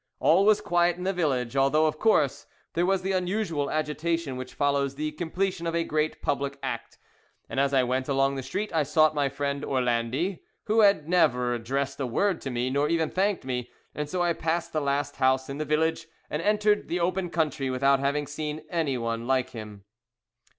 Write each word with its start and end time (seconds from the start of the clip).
All 0.19 0.45
was 0.47 0.61
quiet 0.61 0.97
in 0.97 1.03
the 1.03 1.13
village, 1.13 1.55
although, 1.55 1.85
of 1.85 1.99
course, 1.99 2.47
there 2.73 2.87
was 2.87 3.03
the 3.03 3.11
usual 3.21 3.69
agitation 3.69 4.35
which 4.35 4.55
follows 4.55 4.95
the 4.95 5.11
completion 5.11 5.67
of 5.67 5.75
a 5.75 5.83
great 5.83 6.23
public 6.23 6.57
act; 6.63 6.97
and 7.47 7.59
as 7.59 7.71
I 7.71 7.83
went 7.83 8.07
along 8.07 8.33
the 8.33 8.41
street 8.41 8.73
I 8.73 8.81
sought 8.81 9.13
my 9.13 9.29
friend 9.29 9.63
Orlandi, 9.63 10.39
who 10.63 10.79
had 10.79 11.07
never 11.07 11.53
addressed 11.53 11.99
a 11.99 12.07
word 12.07 12.41
to 12.41 12.49
me, 12.49 12.71
nor 12.71 12.89
even 12.89 13.11
thanked 13.11 13.45
me; 13.45 13.69
and 13.93 14.09
so 14.09 14.23
I 14.23 14.33
passed 14.33 14.73
the 14.73 14.81
last 14.81 15.17
house 15.17 15.49
in 15.51 15.59
the 15.59 15.65
village, 15.65 16.07
and 16.31 16.41
entered 16.41 16.87
the 16.87 16.99
open 16.99 17.29
country 17.29 17.69
without 17.69 17.99
having 17.99 18.25
seen 18.25 18.63
any 18.71 18.97
one 18.97 19.27
like 19.27 19.51
him. 19.51 19.83